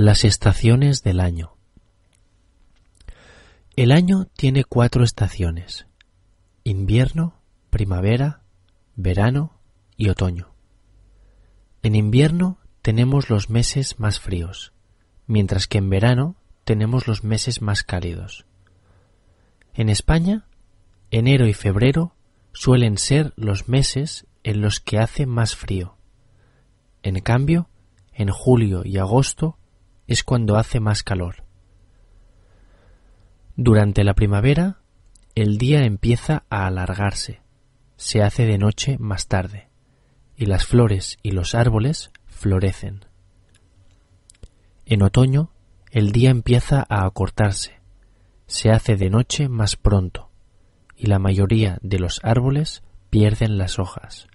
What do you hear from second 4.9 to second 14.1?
estaciones. Invierno, primavera, verano y otoño. En invierno tenemos los meses